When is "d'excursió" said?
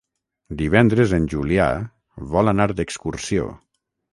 2.81-3.47